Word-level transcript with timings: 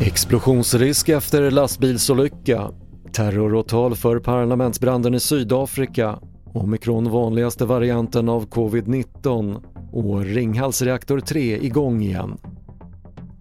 Explosionsrisk 0.00 1.08
efter 1.08 1.50
lastbilsolycka. 1.50 2.70
Terroråtal 3.12 3.94
för 3.94 4.18
parlamentsbranden 4.18 5.14
i 5.14 5.20
Sydafrika. 5.20 6.18
Omikron 6.54 7.10
vanligaste 7.10 7.64
varianten 7.64 8.28
av 8.28 8.48
covid-19 8.48 9.62
och 9.92 10.20
Ringhals 10.20 10.82
reaktor 10.82 11.20
3 11.20 11.58
igång 11.58 12.02
igen. 12.02 12.38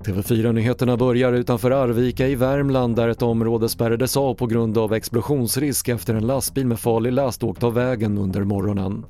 TV4-nyheterna 0.05 0.97
börjar 0.97 1.33
utanför 1.33 1.71
Arvika 1.71 2.27
i 2.27 2.35
Värmland 2.35 2.95
där 2.95 3.07
ett 3.07 3.21
område 3.21 3.69
spärrades 3.69 4.17
av 4.17 4.33
på 4.33 4.47
grund 4.47 4.77
av 4.77 4.93
explosionsrisk 4.93 5.89
efter 5.89 6.13
en 6.13 6.27
lastbil 6.27 6.67
med 6.67 6.79
farlig 6.79 7.13
last 7.13 7.43
åkt 7.43 7.63
av 7.63 7.73
vägen 7.73 8.17
under 8.17 8.43
morgonen. 8.43 9.05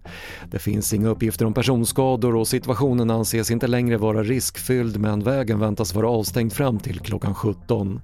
Det 0.52 0.60
finns 0.60 0.94
inga 0.94 1.10
uppgifter 1.10 1.46
om 1.46 1.54
personskador 1.54 2.36
och 2.36 2.48
situationen 2.48 3.12
anses 3.12 3.52
inte 3.52 3.68
längre 3.68 3.98
vara 3.98 4.24
riskfylld 4.24 5.00
men 5.00 5.24
vägen 5.24 5.60
väntas 5.60 5.96
vara 5.96 6.10
avstängd 6.10 6.54
fram 6.54 6.80
till 6.80 7.00
klockan 7.00 7.36
17. 7.36 8.02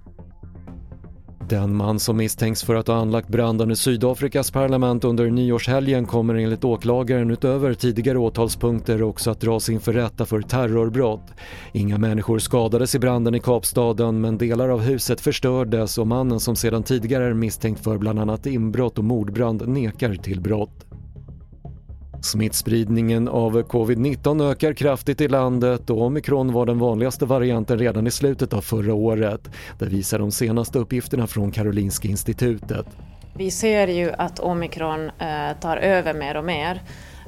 Den 1.51 1.75
man 1.75 1.99
som 1.99 2.17
misstänks 2.17 2.63
för 2.63 2.75
att 2.75 2.87
ha 2.87 2.95
anlagt 2.95 3.27
branden 3.27 3.71
i 3.71 3.75
Sydafrikas 3.75 4.51
parlament 4.51 5.03
under 5.03 5.29
nyårshelgen 5.29 6.05
kommer 6.05 6.35
enligt 6.35 6.63
åklagaren 6.63 7.31
utöver 7.31 7.73
tidigare 7.73 8.17
åtalspunkter 8.17 9.03
också 9.03 9.31
att 9.31 9.39
dras 9.41 9.69
inför 9.69 9.93
rätta 9.93 10.25
för 10.25 10.41
terrorbrott. 10.41 11.33
Inga 11.71 11.97
människor 11.97 12.39
skadades 12.39 12.95
i 12.95 12.99
branden 12.99 13.35
i 13.35 13.39
Kapstaden 13.39 14.21
men 14.21 14.37
delar 14.37 14.69
av 14.69 14.81
huset 14.81 15.21
förstördes 15.21 15.97
och 15.97 16.07
mannen 16.07 16.39
som 16.39 16.55
sedan 16.55 16.83
tidigare 16.83 17.25
är 17.25 17.33
misstänkt 17.33 17.83
för 17.83 17.97
bland 17.97 18.19
annat 18.19 18.45
inbrott 18.45 18.97
och 18.97 19.03
mordbrand 19.03 19.67
nekar 19.67 20.15
till 20.15 20.41
brott. 20.41 20.85
Smittspridningen 22.21 23.27
av 23.27 23.61
covid-19 23.63 24.51
ökar 24.51 24.73
kraftigt 24.73 25.21
i 25.21 25.27
landet 25.27 25.89
och 25.89 26.01
omikron 26.01 26.53
var 26.53 26.65
den 26.65 26.79
vanligaste 26.79 27.25
varianten 27.25 27.79
redan 27.79 28.07
i 28.07 28.11
slutet 28.11 28.53
av 28.53 28.61
förra 28.61 28.93
året. 28.93 29.49
Det 29.79 29.85
visar 29.85 30.19
de 30.19 30.31
senaste 30.31 30.79
uppgifterna 30.79 31.27
från 31.27 31.51
Karolinska 31.51 32.07
institutet. 32.07 32.85
Vi 33.33 33.51
ser 33.51 33.87
ju 33.87 34.11
att 34.11 34.39
omikron 34.39 35.11
eh, 35.19 35.57
tar 35.59 35.77
över 35.77 36.13
mer 36.13 36.37
och 36.37 36.45
mer. 36.45 36.81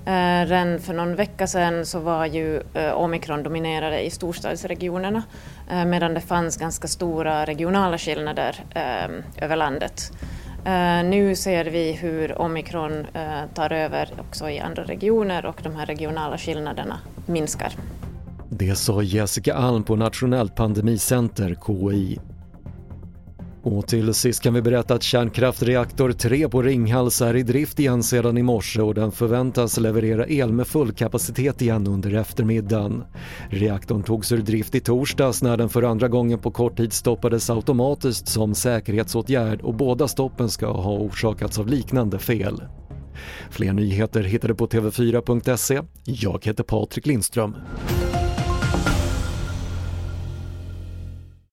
Eh, 0.05 0.47
redan 0.47 0.79
för 0.79 0.93
någon 0.93 1.15
vecka 1.15 1.47
sedan 1.47 1.85
så 1.85 1.99
var 1.99 2.25
ju 2.25 2.61
eh, 2.73 2.91
omikron 2.91 3.43
dominerade 3.43 4.01
i 4.01 4.09
storstadsregionerna 4.09 5.23
medan 5.85 6.13
det 6.13 6.21
fanns 6.21 6.57
ganska 6.57 6.87
stora 6.87 7.45
regionala 7.45 7.97
skillnader 7.97 8.63
över 9.37 9.55
landet. 9.55 10.11
Uh, 10.65 11.09
nu 11.09 11.35
ser 11.35 11.65
vi 11.65 11.91
hur 11.91 12.41
omikron 12.41 12.91
uh, 12.91 13.53
tar 13.53 13.71
över 13.71 14.09
också 14.19 14.49
i 14.49 14.59
andra 14.59 14.83
regioner 14.83 15.45
och 15.45 15.59
de 15.63 15.75
här 15.75 15.85
regionala 15.85 16.37
skillnaderna 16.37 16.99
minskar. 17.25 17.73
Det 18.49 18.75
sa 18.75 19.01
Jessica 19.01 19.53
Alm 19.53 19.83
på 19.83 19.95
Nationellt 19.95 20.55
pandemicenter, 20.55 21.57
KI. 21.67 22.19
Och 23.63 23.87
till 23.87 24.13
sist 24.13 24.41
kan 24.43 24.53
vi 24.53 24.61
berätta 24.61 24.93
att 24.93 25.03
kärnkraftreaktor 25.03 26.11
3 26.11 26.49
på 26.49 26.61
Ringhals 26.61 27.21
är 27.21 27.35
i 27.35 27.43
drift 27.43 27.79
igen 27.79 28.03
sedan 28.03 28.37
i 28.37 28.43
morse 28.43 28.81
och 28.81 28.93
den 28.93 29.11
förväntas 29.11 29.79
leverera 29.79 30.27
el 30.27 30.53
med 30.53 30.67
full 30.67 30.91
kapacitet 30.91 31.61
igen 31.61 31.87
under 31.87 32.13
eftermiddagen. 32.13 33.03
Reaktorn 33.49 34.03
togs 34.03 34.31
ur 34.31 34.37
drift 34.37 34.75
i 34.75 34.79
torsdags 34.79 35.43
när 35.43 35.57
den 35.57 35.69
för 35.69 35.83
andra 35.83 36.07
gången 36.07 36.39
på 36.39 36.51
kort 36.51 36.77
tid 36.77 36.93
stoppades 36.93 37.49
automatiskt 37.49 38.27
som 38.27 38.55
säkerhetsåtgärd 38.55 39.61
och 39.61 39.75
båda 39.75 40.07
stoppen 40.07 40.49
ska 40.49 40.67
ha 40.67 40.97
orsakats 40.97 41.59
av 41.59 41.67
liknande 41.67 42.19
fel. 42.19 42.63
Fler 43.49 43.73
nyheter 43.73 44.23
hittar 44.23 44.47
du 44.47 44.55
på 44.55 44.67
tv4.se. 44.67 45.81
Jag 46.03 46.45
heter 46.45 46.63
Patrik 46.63 47.05
Lindström. 47.05 47.55